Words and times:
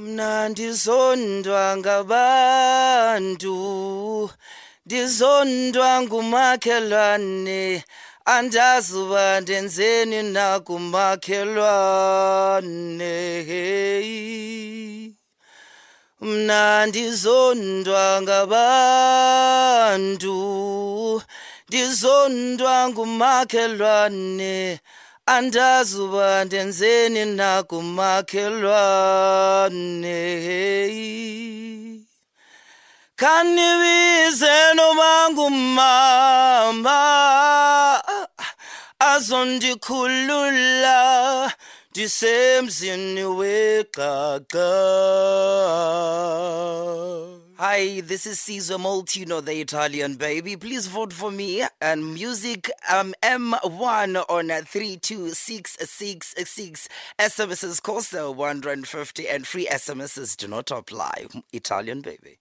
Mna 0.00 0.48
ndizondwa 0.48 1.76
ngabantu 1.76 3.56
ndizondwa 4.86 6.02
ngumakhelwane. 6.02 7.84
Andazi 8.24 8.96
uba 9.02 9.40
ndenzeni 9.40 10.22
na 10.22 10.60
kumakhelwane? 10.60 13.14
Hey. 13.48 15.10
mna 16.20 16.86
ndizondwa 16.86 18.22
ngabantu 18.22 20.36
ndizondwa 21.68 22.88
ngumakhelwane. 22.88 24.80
Andazi 25.28 25.96
uba 26.00 26.44
ndenzeni 26.44 27.24
na 27.24 27.62
khanibize 33.16 34.74
noma 34.74 35.30
ngumama 35.30 36.98
azondikhulula 38.98 41.52
ndisemzini 41.90 43.24
wegaga 43.24 44.72
Hi, 47.58 48.00
this 48.02 48.26
is 48.26 48.38
Sizwe 48.38 48.76
Molteno, 48.76 49.42
the 49.42 49.58
Italian 49.62 50.16
baby. 50.16 50.58
Please 50.58 50.86
vote 50.88 51.10
for 51.10 51.30
me 51.30 51.64
and 51.80 52.12
music 52.12 52.70
um, 52.92 53.14
M1 53.22 54.22
on 54.28 54.48
32666. 54.48 56.88
SMSs 57.18 57.82
cost 57.82 58.14
uh, 58.14 58.30
150 58.30 59.26
and 59.26 59.46
free 59.46 59.66
SMSs 59.68 60.36
do 60.36 60.48
not 60.48 60.70
apply. 60.70 61.24
Italian 61.54 62.02
baby. 62.02 62.36